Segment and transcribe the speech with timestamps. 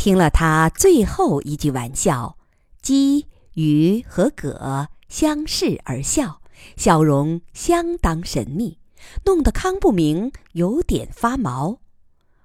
[0.00, 2.38] 听了他最后一句玩笑，
[2.80, 6.40] 鸡、鱼和葛相视而笑，
[6.74, 8.78] 笑容相当神秘，
[9.26, 11.80] 弄得康不明有点发毛。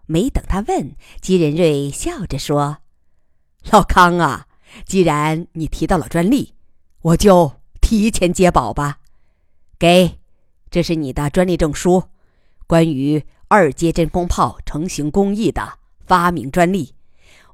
[0.05, 2.79] 没等他问，姬仁瑞笑着说
[3.71, 4.47] ：“老康啊，
[4.85, 6.55] 既然你提到了专利，
[7.03, 8.99] 我就提前接宝吧。
[9.79, 10.19] 给，
[10.69, 12.03] 这是你的专利证书，
[12.67, 16.94] 关于二阶真空炮成型工艺的发明专利，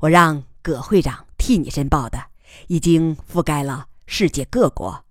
[0.01, 2.19] 我让葛会长替你申报的，
[2.67, 5.05] 已经覆盖了世界各国。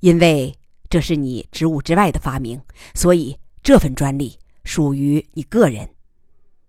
[0.00, 0.54] 因为
[0.90, 2.60] 这是你职务之外的发明，
[2.94, 5.88] 所以这份专利属于你个人。”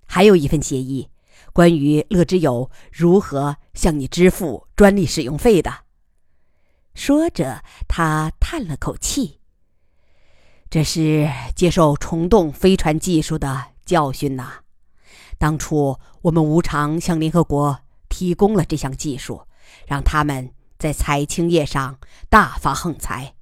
[0.08, 1.10] 还有一份协议，
[1.52, 5.74] 关于乐之友如何向你支付专利使用费的。
[6.94, 9.40] 说着，他叹了口气
[10.70, 14.62] ：“这是接受虫洞飞船技术的教训呐。
[15.42, 19.42] 当初我们无偿向联合国提供了这项技术，
[19.88, 21.98] 让他们在采青叶上
[22.30, 23.34] 大发横财，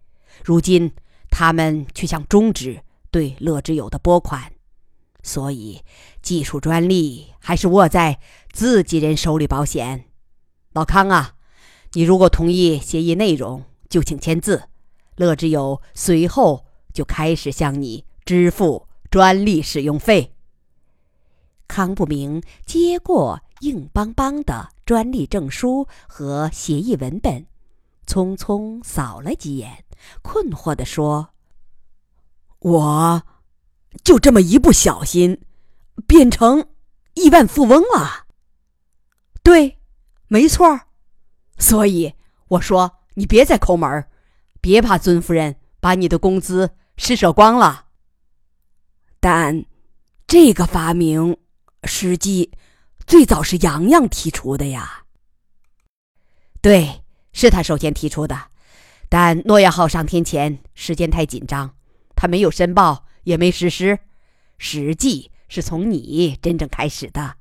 [0.41, 0.93] 如今
[1.29, 4.53] 他们却想终止对乐之友的拨款。”
[5.23, 5.81] 所以，
[6.21, 8.21] 技术专利还是握在
[8.53, 10.05] 自己人手里保险。
[10.71, 11.33] 老康啊，
[11.91, 14.69] 你如果同意协议内容，就请签字。
[15.17, 20.33] 乐之友随后就开始向你支付专利使用费。
[21.69, 27.45] 康不明接过硬邦邦的专利证书和协议文本，
[28.05, 29.85] 匆匆扫了几眼，
[30.21, 31.29] 困惑地说
[32.59, 33.23] ：“我。”
[34.03, 35.41] 就这么一不小心，
[36.05, 36.63] 变成
[37.15, 38.27] 亿万富翁了。
[39.41, 39.79] 对，
[40.27, 40.79] 没错
[41.57, 42.13] 所以
[42.49, 44.07] 我说你别再抠门
[44.61, 47.85] 别怕尊夫人把你的工资施舍光了。
[49.19, 49.65] 但
[50.27, 51.35] 这个发明
[51.83, 52.51] 实际
[53.05, 55.03] 最早是洋洋提出的呀。
[56.61, 58.47] 对，是他首先提出的，
[59.07, 61.75] 但诺亚号上天前时间太紧张，
[62.15, 63.05] 他没有申报。
[63.23, 63.99] 也没实施，
[64.57, 67.35] 实际是从你真正开始的。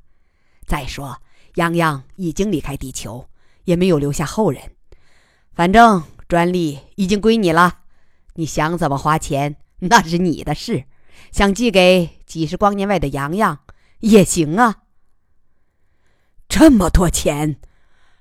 [0.66, 1.22] 再说，
[1.54, 3.26] 洋洋已经离开地球，
[3.64, 4.72] 也没有留下后人。
[5.54, 7.78] 反正专利已经归你了，
[8.34, 10.84] 你想怎么花钱那是你的事，
[11.32, 13.60] 想寄给几十光年外的洋洋
[14.00, 14.82] 也行啊。
[16.48, 17.60] 这么多钱，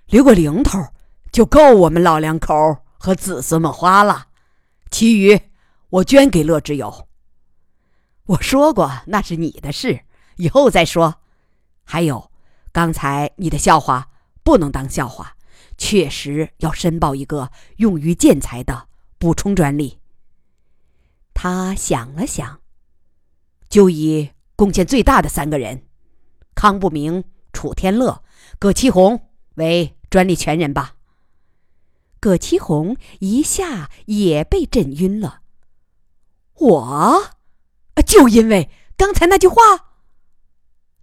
[0.07, 0.79] 留个零头
[1.31, 2.53] 就够我们老两口
[2.97, 4.27] 和子孙们花了，
[4.91, 5.39] 其余
[5.89, 7.07] 我捐给乐之友。
[8.25, 10.01] 我说过那是你的事，
[10.35, 11.21] 以后再说。
[11.85, 12.29] 还有，
[12.73, 14.09] 刚才你的笑话
[14.43, 15.37] 不能当笑话，
[15.77, 19.99] 确实要申报一个用于建材的补充专利。
[21.33, 22.59] 他想了想，
[23.69, 25.83] 就以贡献最大的三个人——
[26.53, 27.23] 康不明、
[27.53, 28.21] 楚天乐、
[28.59, 30.95] 葛其红为专利权人吧。
[32.19, 35.43] 葛其红一下也被震晕了。
[36.55, 37.23] 我。
[38.05, 39.55] 就因为刚才那句话，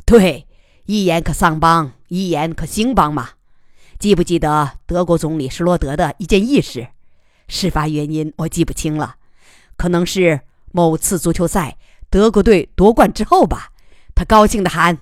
[0.06, 0.48] 对，
[0.86, 3.32] 一言可丧邦，一言可兴邦嘛。
[3.98, 6.88] 记不记得德国总理施罗德的一件轶事？
[7.46, 9.16] 事发原因我记不清了，
[9.76, 10.40] 可能是
[10.72, 11.76] 某次足球赛
[12.14, 13.70] 德国队夺冠之后吧。
[14.14, 14.98] 他高兴的喊：“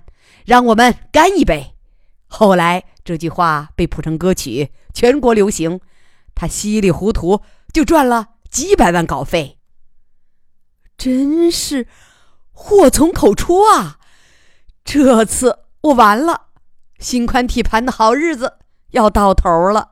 [0.47, 1.75] 让我们干一杯！”
[2.27, 5.81] 后来这句话被谱成歌曲，全国流行。
[6.35, 9.59] 他稀里糊涂就赚了几百万稿费。
[10.97, 11.87] 真是
[12.51, 13.99] 祸从口出啊！
[14.83, 16.47] 这次我完了，
[16.99, 18.55] 心宽体盘的好日子
[18.93, 19.91] 要到头了，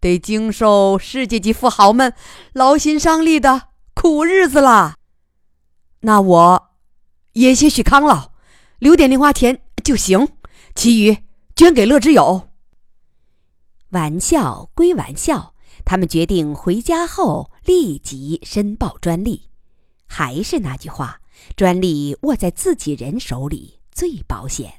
[0.00, 2.14] 得经受世界级富豪们
[2.54, 4.94] 劳心伤力的苦日子了。
[6.00, 6.70] 那我
[7.32, 8.32] 也些许康老，
[8.78, 10.28] 留点零花钱就行，
[10.74, 11.18] 其余
[11.56, 12.48] 捐给乐之友。
[13.90, 15.54] 玩笑归玩笑，
[15.84, 19.48] 他们决定回家后立即申报专利。
[20.06, 21.20] 还是那句话，
[21.56, 24.74] 专利握在自己人手里最保险。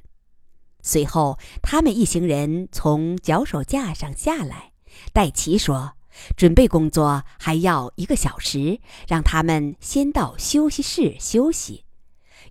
[0.82, 4.72] 随后，他们一行人从脚手架上下来。
[5.14, 5.94] 戴奇说
[6.36, 11.86] ：“准备工作还要一个小时，让他们先到休息室休息。”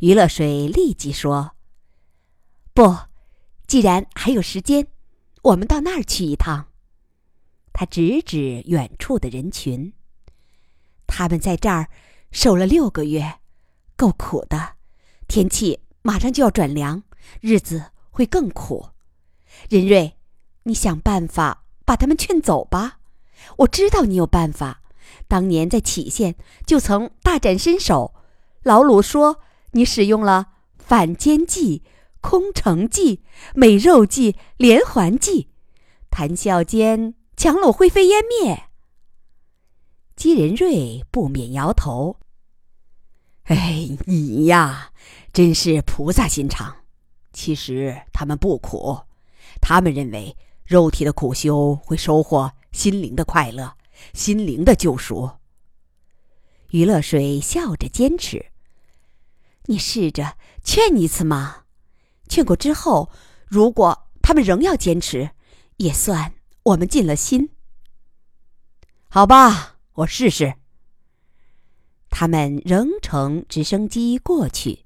[0.01, 1.53] 余乐水立即说
[2.75, 2.97] ：“不，
[3.67, 4.87] 既然还有时间，
[5.43, 6.69] 我们到那儿去一趟。”
[7.73, 9.93] 他指指远处的人群，
[11.07, 11.89] 他们在这儿。
[12.31, 13.39] 守了六个月，
[13.97, 14.77] 够苦的。
[15.29, 17.03] 天气马上就要转凉，
[17.41, 18.91] 日子会更苦。
[19.71, 20.19] 任瑞，
[20.65, 22.98] 你想办法把他们劝走吧。
[23.57, 24.83] 我知道你有办法，
[25.27, 26.37] 当年在杞县
[26.67, 28.15] 就曾大展身手。
[28.63, 29.41] 老鲁说
[29.73, 30.47] 你使用了
[30.79, 31.83] 反间计，
[32.21, 33.23] 空城计、
[33.55, 35.49] 美肉计、连环计，
[36.11, 38.65] 谈笑间，樯橹灰飞烟灭。
[40.17, 42.17] 姬仁瑞不免摇头
[43.45, 44.91] ：“哎，你呀，
[45.33, 46.75] 真是菩萨心肠。
[47.33, 48.99] 其实他们不苦，
[49.61, 53.77] 他们认为肉体的苦修会收获心灵的快乐，
[54.13, 55.31] 心灵的救赎。”
[56.71, 58.47] 余乐水笑着坚持
[59.67, 61.65] ：“你试着劝一次嘛。
[62.29, 63.11] 劝过之后，
[63.47, 65.31] 如果他们仍要坚持，
[65.79, 67.51] 也算我们尽了心。
[69.09, 70.55] 好吧。”我试试。
[72.09, 74.85] 他们仍乘直升机过去。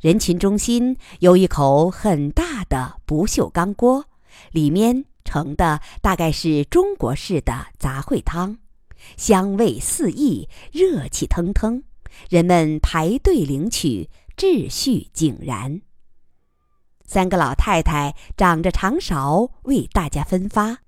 [0.00, 4.06] 人群中心有一口很大的不锈钢锅，
[4.50, 8.58] 里面盛的大概是中国式的杂烩汤，
[9.16, 11.82] 香味四溢，热气腾腾。
[12.30, 15.80] 人们排队领取，秩序井然。
[17.04, 20.78] 三个老太太掌着长勺为大家分发。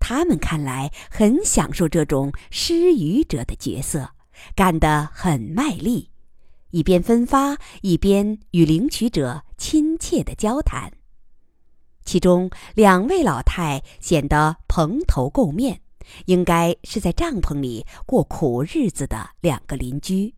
[0.00, 4.10] 他们看来很享受这种施予者的角色，
[4.56, 6.10] 干得很卖力，
[6.70, 10.92] 一边分发一边与领取者亲切的交谈。
[12.04, 15.80] 其中两位老太显得蓬头垢面，
[16.26, 20.34] 应该是在帐篷里过苦日子的两个邻居。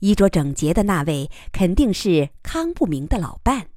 [0.00, 3.68] 衣着整洁的那位肯定是康不明的老伴。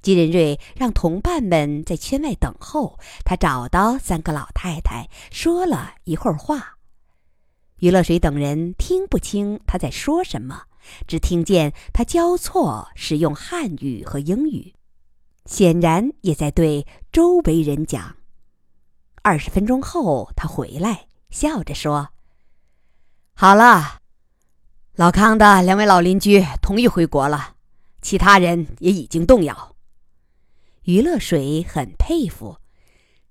[0.00, 6.78] 金仁瑞让同伴们在圈外等候，他找到三个老太太，说了一会儿话。
[7.78, 10.64] 于乐水等人听不清他在说什么，
[11.08, 14.74] 只听见他交错使用汉语和英语，
[15.44, 18.16] 显然也在对周围人讲。
[19.22, 22.10] 二十分钟后，他回来，笑着说
[23.34, 24.00] ：“好了，
[24.94, 27.54] 老康的两位老邻居同意回国了，
[28.02, 29.76] 其他人也已经动摇。”
[30.84, 32.58] 余乐水很佩服，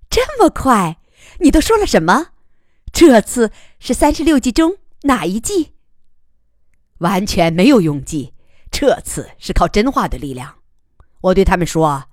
[0.09, 0.99] 这么快，
[1.39, 2.29] 你都说了什么？
[2.91, 5.73] 这次是三十六计中哪一计？
[6.97, 8.33] 完全没有用计，
[8.71, 10.62] 这次是靠真话的力量。
[11.23, 12.03] 我对他们说，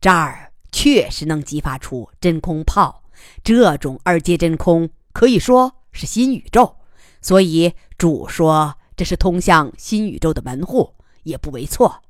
[0.00, 3.02] 这儿确实能激发出真空炮，
[3.42, 6.76] 这种二阶真空可以说是新宇宙，
[7.20, 12.02] 所以主说这是通向新宇宙的门户，也不为错。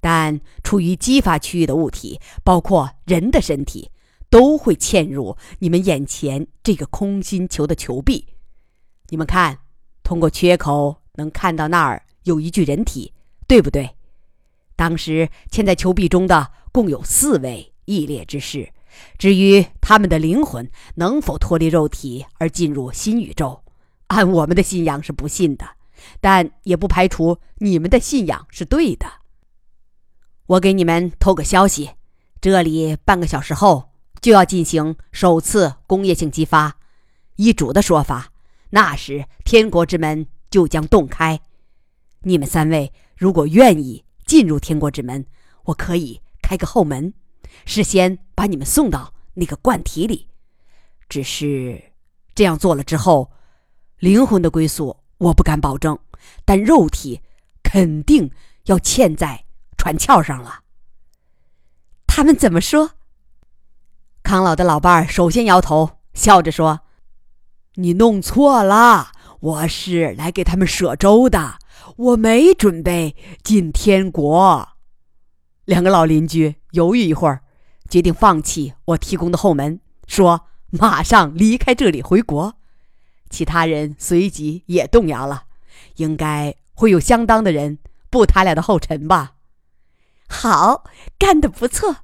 [0.00, 3.90] 但处于激发区域的物体，包括人的身体，
[4.30, 8.24] 都会嵌入你们眼前这个空心球的球壁。
[9.08, 9.58] 你们看，
[10.04, 13.12] 通过缺口能看到那儿有一具人体，
[13.48, 13.95] 对不对？
[14.76, 18.70] 当时嵌在球壁中的共有四位异列之士。
[19.18, 23.62] 至于他们的灵魂能否脱离肉体而进入新宇宙，
[24.06, 25.66] 按我们的信仰是不信的，
[26.20, 29.06] 但也不排除你们的信仰是对的。
[30.46, 31.90] 我给你们透个消息，
[32.40, 33.90] 这里半个小时后
[34.22, 36.76] 就要进行首次工业性激发。
[37.36, 38.30] 依主的说法，
[38.70, 41.38] 那时天国之门就将洞开。
[42.22, 45.24] 你们三位如果愿意进入天国之门，
[45.64, 47.14] 我可以开个后门，
[47.64, 50.28] 事先把你们送到那个罐体里。
[51.08, 51.92] 只是
[52.34, 53.30] 这样做了之后，
[53.98, 55.98] 灵魂的归宿我不敢保证，
[56.44, 57.22] 但肉体
[57.62, 58.30] 肯定
[58.64, 59.44] 要嵌在。
[59.78, 60.62] 船翘上了。
[62.08, 62.92] 他们怎么说？
[64.24, 66.80] 康老的老伴儿首先摇头，笑着说
[67.76, 71.60] ：“你弄错了，我是来给他们舍粥的，
[71.96, 74.68] 我没准备进天国。”
[75.64, 77.42] 两个老邻居犹豫一会儿，
[77.88, 82.56] 决定放弃我提供的后门，说：“马上离开这里回国。”
[83.28, 85.46] 其他人随即也动摇了，
[85.96, 89.34] 应该会有相当的人步他俩的后尘吧。
[90.28, 90.84] 好，
[91.18, 91.96] 干得不错，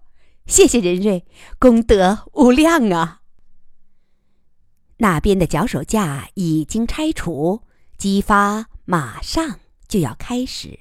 [0.47, 1.25] 谢谢任瑞，
[1.61, 3.21] 功德无量啊！
[4.97, 7.63] 那边的脚手架已经拆除，
[7.97, 9.61] 激发马上
[9.93, 10.79] 就要开始。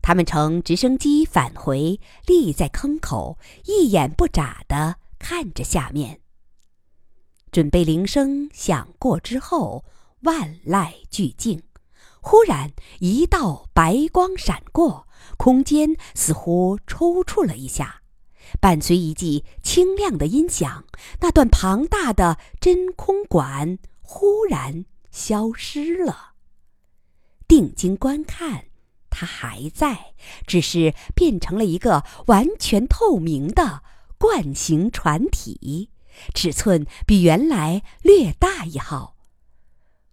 [0.00, 6.22] 他们乘直升机返回，立在坑口，一眼不眨的看着下面。
[7.50, 9.84] 准备铃声响过之后，
[10.22, 11.62] 万籁俱静。
[12.22, 15.06] 忽然，一道白光闪过。
[15.36, 18.00] 空间似乎抽搐了一下，
[18.58, 20.86] 伴随一记清亮的音响，
[21.20, 26.31] 那段庞大的真空管忽然消失了。
[27.52, 28.64] 定睛观看，
[29.10, 30.14] 它还在，
[30.46, 33.82] 只是变成了一个完全透明的
[34.16, 35.90] 罐形船体，
[36.34, 39.18] 尺寸比原来略大一号。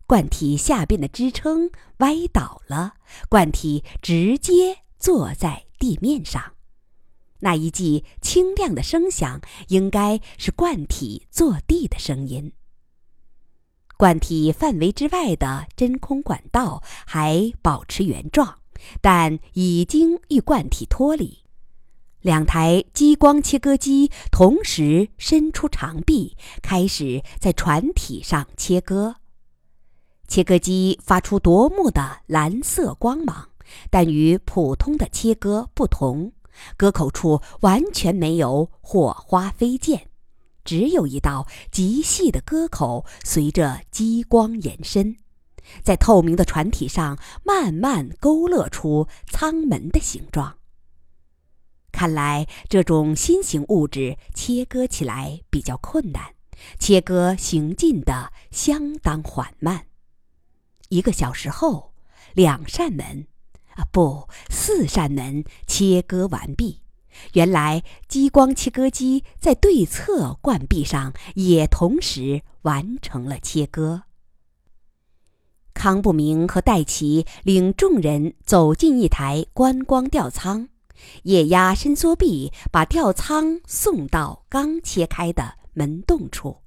[0.06, 2.96] 罐体下边的支撑歪倒了，
[3.30, 4.80] 罐体直接。
[5.00, 6.56] 坐在地面上。
[7.40, 12.52] 那一记清亮的声响，应该是罐体坐地的声音。
[14.00, 18.60] 罐体范围之外的真空管道还保持原状，
[19.02, 21.40] 但已经与罐体脱离。
[22.22, 29.18] 两台激光切割机同时伸出长臂，开始在船体上切割。
[30.30, 33.50] 切割机发出夺目的蓝色光芒，
[33.92, 36.32] 但与普通的切割不同，
[36.78, 40.09] 割口处完全没有火花飞溅，
[40.64, 45.18] 只有一道极细的割口随着激光延伸，
[45.84, 50.58] 在透明的船体上慢慢勾勒出舱门的形状。
[51.92, 56.36] 看来这种新型物质切割起来比较困难，
[56.78, 59.88] 切割行进的相当缓慢。
[60.90, 61.94] 一个小时后，
[62.34, 63.28] 两扇门，
[63.76, 66.82] 啊不，四扇门切割完毕。
[67.34, 74.04] 原来激光切割机在对侧罐壁上也同时完成了切割。
[75.74, 80.70] 康不明和戴奇领众人走进一台观光吊舱。
[81.24, 86.58] 液压伸缩臂把吊舱送到刚切开的门洞处。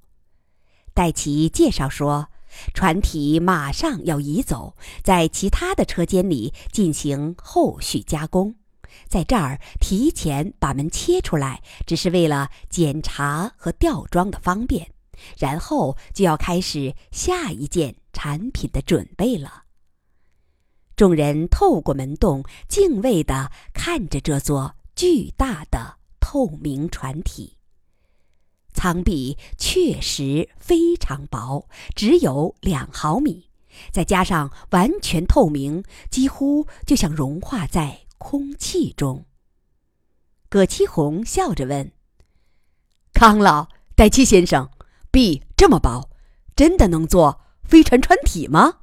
[0.95, 2.29] 戴奇介绍说，
[2.73, 8.55] 船体马上要移走，在其他的车间里进行后续加工，
[9.07, 14.89] 在这儿提前把门切出来，只是为了检查和吊装的方便。
[15.37, 19.63] 然后就要开始下一件产品的准备了。
[20.97, 27.57] 众人透过门洞，敬畏地看着这座巨大的透明船体。
[28.73, 33.49] 舱壁确实非常薄，只有两毫米，
[33.91, 39.25] 再加上完全透明，几乎就像融化在空气中。
[40.47, 41.91] 葛七红笑着问
[43.13, 44.71] ：“康老、戴七先生，
[45.11, 46.09] 壁这么薄，
[46.55, 48.79] 真的能做飞船船体吗？”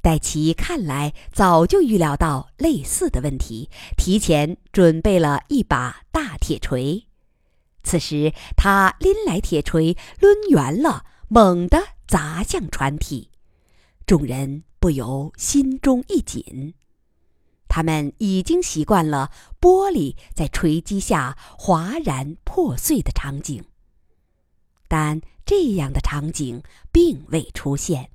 [0.00, 7.08] 戴奇看来早就预料到类似的问题，提前准备了一把大铁锤。
[7.82, 13.32] 此时，他拎来铁锤，抡圆了，猛地砸向船体。
[14.06, 16.74] 众人不由心中一紧。
[17.76, 19.30] 他们已经习惯了
[19.60, 23.62] 玻璃在锤击下哗然破碎的场景，
[24.88, 28.08] 但这样的场景并未出现。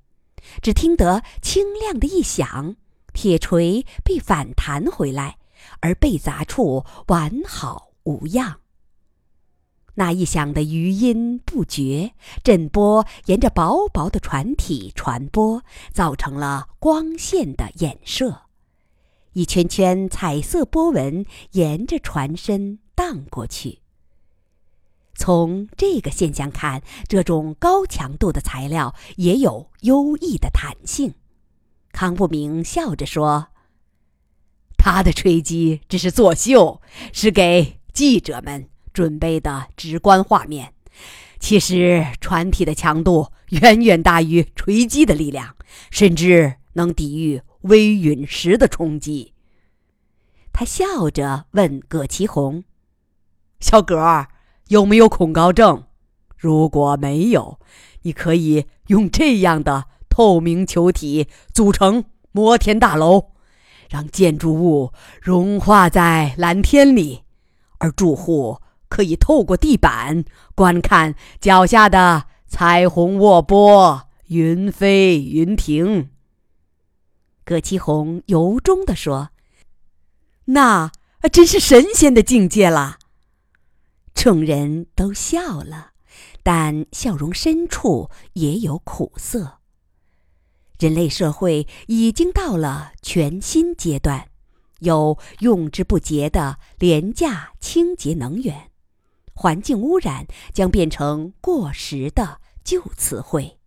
[0.64, 2.76] 只听得清亮的一响，
[3.14, 5.38] 铁锤被反弹回来，
[5.82, 8.62] 而被砸处完好无恙。
[9.94, 15.62] 那一响的余音不绝，震波沿着薄薄的船体传播，
[15.94, 18.46] 造成了光线的衍射，
[19.34, 23.80] 一圈圈彩色波纹沿着船身荡过去。
[25.14, 31.14] 从这个现象看，这种高强度的材料也有优异的弹性。
[31.92, 33.50] 康不明笑着说
[34.78, 36.82] ：“他的锤击只是作秀，
[37.14, 40.74] 是给记者们准备的直观画面。
[41.40, 45.56] 其实船体的强度远远大于锤击的力量，
[45.90, 49.34] 甚至能抵御微陨石的冲击。”
[50.54, 52.64] 他笑着问葛其红
[53.60, 54.28] ：“小葛。”
[54.68, 55.84] 有没有恐高症？
[56.38, 57.60] 如果没有，
[58.04, 63.32] 你可以用这样的透明球体组成摩天大楼，
[63.90, 67.24] 让建筑物融化在蓝天里，
[67.80, 70.24] 而住户可以透过地板
[70.56, 76.12] 观看脚下的彩虹卧波、云飞云停。
[77.44, 79.30] 葛其红由衷地说
[80.46, 80.92] ：“那
[81.32, 83.00] 真是神仙的境界了。”
[84.14, 85.92] 众人都笑了，
[86.44, 89.60] 但笑容深处也有苦涩。
[90.78, 94.30] 人类社会已经到了全新阶段，
[94.80, 98.72] 有用之不竭的廉价清洁能源，
[99.34, 103.60] 环境污染将变成过时的旧词汇。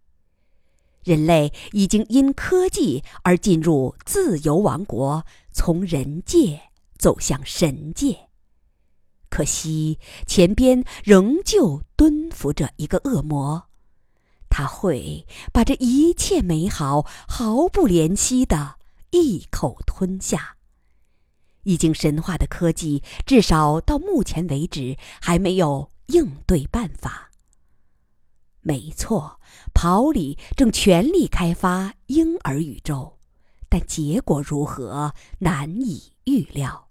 [1.04, 6.60] 人类已经因科技而进入自由王国，从人界
[6.98, 8.28] 走向神界。
[9.28, 13.64] 可惜，前边仍旧蹲伏着一个恶魔，
[14.48, 18.76] 他会把这一切美好毫不怜惜的
[19.10, 20.56] 一口吞下。
[21.64, 27.30] 已经神话的科技，至少到目前为止还没有应对办法。
[28.66, 29.38] 没错，
[29.74, 33.18] 跑里正全力开发婴儿宇宙，
[33.68, 36.88] 但结果如何难以预料。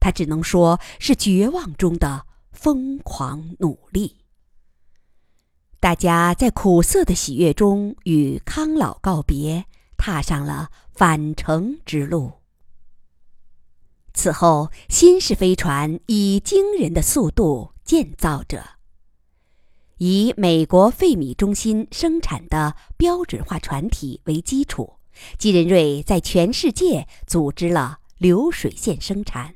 [0.00, 4.16] 他只能说是绝望中的疯狂努力。
[5.78, 9.66] 大家在苦涩的喜悦中与康老告别，
[9.96, 12.32] 踏上了返程之路。
[14.12, 18.73] 此后，新式飞船以惊人的速度建造着。
[20.06, 24.98] 以美国费米中心生产的标准化船体为基础，
[25.38, 29.54] 吉仁瑞在全世界组织了流水线生产。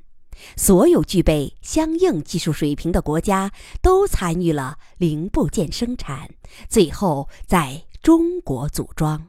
[0.56, 3.52] 所有具备相应技术水平的国家
[3.82, 6.30] 都参与了零部件生产，
[6.66, 9.28] 最后在中国组装。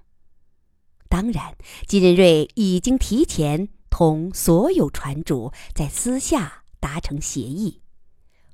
[1.10, 7.82] 当然，吉仁瑞已经提前同所有船主在私下达成协议：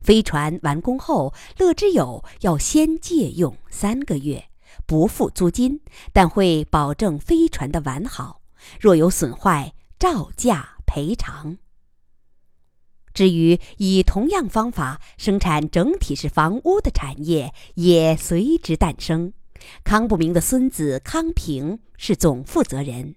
[0.05, 4.45] 飞船完工后，乐之友要先借用三个月，
[4.85, 5.81] 不付租金，
[6.13, 8.41] 但会保证飞船的完好，
[8.79, 11.57] 若有损坏，照价赔偿。
[13.15, 19.33] 至于以同样方法生产整体式房屋的产业，也随之诞生。
[19.83, 23.15] 康不明的孙子康平是总负责人。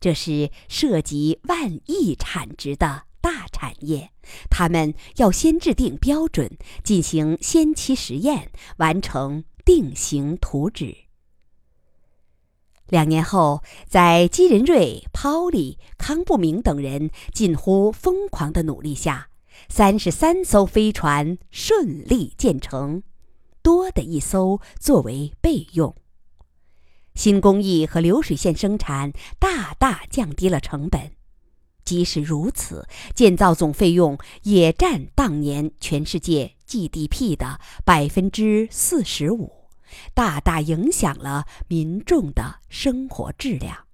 [0.00, 3.02] 这是涉及万亿产值的
[3.58, 4.10] 产业，
[4.48, 10.96] 他们要先制定标准，进行先期实验，完成定型图纸。
[12.86, 19.28] 两年后，在基仁瑞、抛利、康不明等人近乎疯狂的努力下，
[19.68, 23.02] 三十三艘飞船顺利建成，
[23.60, 25.94] 多的一艘作为备用。
[27.14, 31.10] 新工艺和流水线生产大大降低了成本，
[31.88, 39.70] 即使如此，建造总费用也占当年全世界 GDP 的百分之四十五。
[40.12, 43.86] 大大影响了民众的生活质量。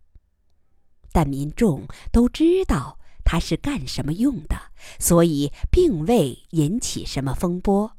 [1.13, 4.57] 但民众都知道它是干什么用的，
[4.99, 7.93] 所以并未引起什么风波。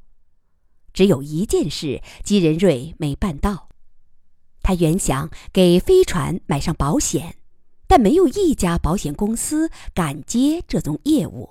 [0.91, 3.69] 只有一件事，吉仁瑞没办到。
[4.61, 7.37] 他原想给飞船买上保险，
[7.87, 11.49] 但没有一家保险公司敢接这种业务。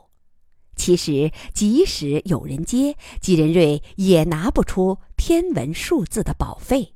[0.77, 6.95] 其实，即使有人接，吉仁瑞也拿不出天文数字的保费。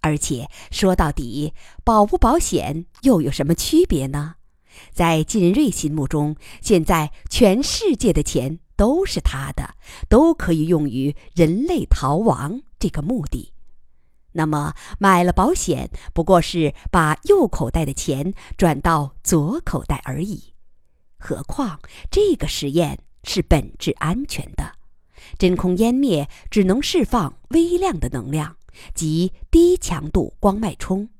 [0.00, 1.52] 而且说到底，
[1.84, 4.34] 保不保险又有什么区别呢？
[4.92, 9.74] 在吉仁瑞心目中，现在全世界的钱都是他的，
[10.08, 13.52] 都可以用于人类逃亡这个目的。
[14.32, 20.54] 那么，买了保险，不过是把右口袋的钱转到左口袋而已。
[21.18, 24.72] 何况这个实验是本质安全的，
[25.38, 28.56] 真空湮灭只能释放微量的能量，
[28.94, 31.10] 即低强度光脉冲。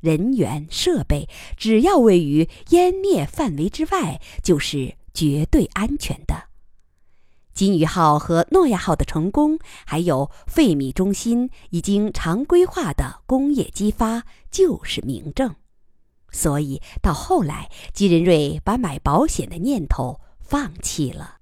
[0.00, 6.48] 人员设备只要位于湮灭范围之外，就是绝对安全的。
[7.56, 15.54] 金鱼号和诺亚号的成功，还有费米中心已经常规化的工业激发，就是明证。
[16.30, 21.38] 所以到后来，吉仁瑞把买保险的念头放弃了。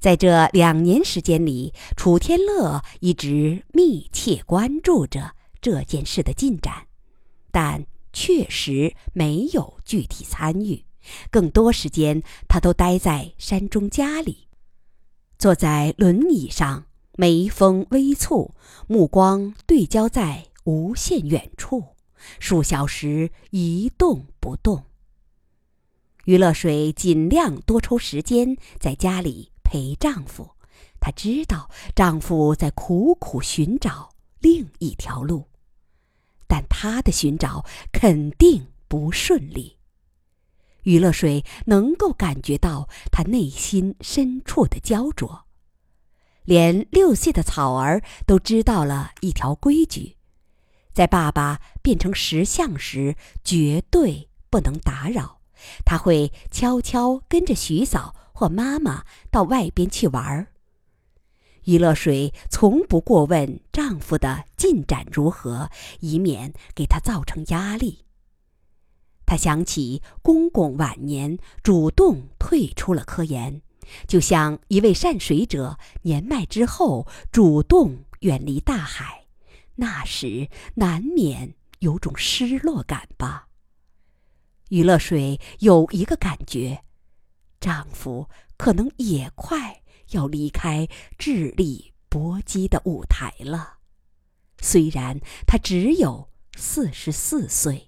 [0.00, 6.88] 在这两年时间里，楚天乐一直密切关注着这件事的进展，
[7.52, 10.85] 但确实没有具体参与。
[11.30, 14.48] 更多时间，他都待在山中家里，
[15.38, 18.52] 坐在轮椅上，眉峰微蹙，
[18.86, 21.96] 目光对焦在无限远处。
[22.40, 24.84] 数小时一动不动。
[26.24, 30.50] 于乐水尽量多抽时间在家里陪丈夫，
[30.98, 35.46] 她知道丈夫在苦苦寻找另一条路，
[36.48, 39.75] 但她的寻找肯定不顺利。
[40.86, 45.44] 于乐水能够感觉到她内心深处的焦灼，
[46.44, 50.16] 连六岁的草儿都知道了一条规矩。
[50.92, 55.40] 在爸爸变成石像时，绝对不能打扰。
[55.84, 60.46] 他会悄悄跟着徐嫂或妈妈到外边去玩儿。
[61.64, 65.68] 于乐水从不过问丈夫的进展如何，
[66.00, 68.05] 以免给他造成压力。
[69.26, 73.60] 他想起公公晚年主动退出了科研，
[74.06, 79.26] 就像一位善水者年迈之后主动远离大海。
[79.76, 83.48] 那时难免有种失落感吧。
[84.70, 86.82] 于乐水有一个感觉，
[87.60, 93.74] 丈夫可能也快要离开智力搏击的舞台了。
[94.62, 97.85] 虽然他只有四十四岁，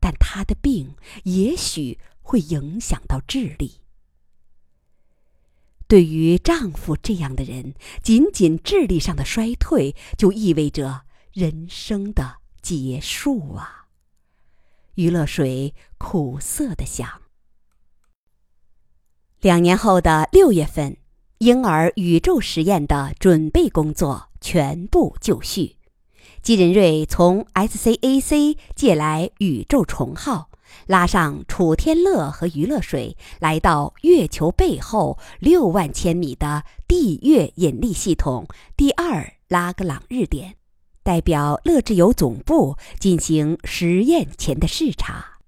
[0.00, 3.80] 但他的病也许会影响到智力。
[5.86, 13.86] 对于丈夫这样的人，仅仅智力上的衰退，就意味着人生的结束啊！
[14.94, 17.22] 余乐水苦涩的想。
[19.40, 20.96] 两年后的六月份，
[21.38, 25.76] 婴儿宇宙实验的准备工作全部就绪。
[26.44, 30.50] 金仁瑞从 SCAC 借来宇宙虫号，
[30.86, 40.56] 拉上楚天乐和余乐水，来到月球背后六万千米的地月引力系统第二拉格朗日点，
[41.02, 45.38] 代表乐智游总部进行实验前的视察。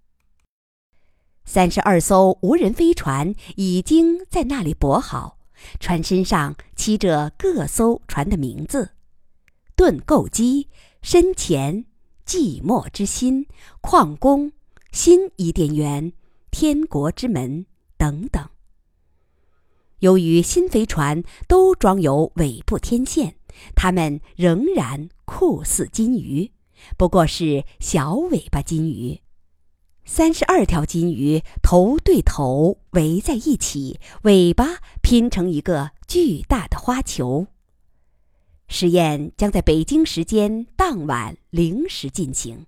[1.45, 5.37] 三十二艘无人飞船已经在那里泊好，
[5.79, 8.93] 船身上漆着各艘船的名字：
[9.77, 10.69] 盾构机。
[11.09, 11.85] 深潜、
[12.27, 13.47] 寂寞之心、
[13.81, 14.51] 矿工、
[14.91, 16.13] 新伊甸园、
[16.51, 17.65] 天国之门
[17.97, 18.45] 等等。
[20.01, 23.37] 由于新飞船都装有尾部天线，
[23.77, 26.51] 它们仍然酷似金鱼，
[26.99, 29.21] 不过是小尾巴金鱼。
[30.05, 37.47] 三十二条金鱼头对头围在一起，尾巴拼成一个巨大的花球。
[38.69, 42.67] 实验将在北京时间当晚零时进行，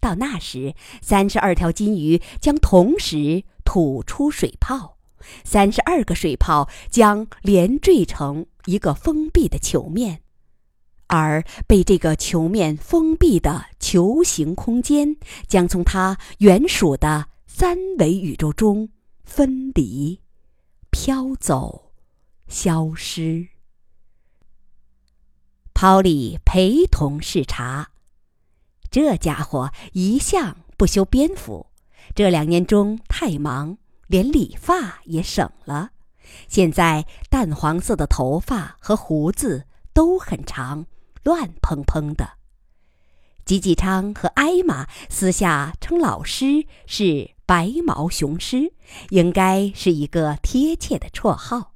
[0.00, 4.96] 到那时，三十二条金鱼将同时吐出水泡，
[5.44, 10.20] 三十二个水泡将连缀成一个封闭的球面，
[11.06, 18.88] 而被这个球面封闭的球形空间将从它原属的三维宇宙中
[19.22, 20.20] 分离、
[20.90, 21.92] 飘走、
[22.48, 23.53] 消失。
[25.84, 27.88] Pauly 里陪同视察，
[28.90, 31.66] 这家伙一向不修边幅，
[32.14, 35.90] 这两年中太忙，连理发也省了。
[36.48, 40.86] 现在淡黄色的头发和胡子都很长，
[41.22, 42.30] 乱蓬蓬的。
[43.44, 48.72] 吉吉昌和艾玛私下称老师是“白毛雄狮”，
[49.10, 51.73] 应该是一个贴切的绰号。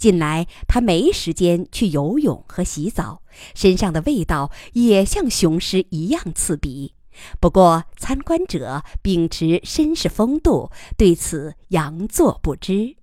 [0.00, 3.20] 近来他没时间去游泳和洗澡，
[3.54, 6.94] 身上的味道也像雄狮一样刺鼻。
[7.38, 12.96] 不过参观者秉持绅士风度，对此佯作不知。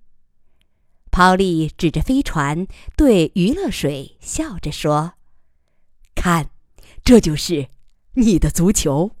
[1.12, 5.12] 泡利指着飞船对余乐水笑着说
[6.16, 6.50] ：“看，
[7.04, 7.68] 这就是
[8.14, 9.12] 你的足球。”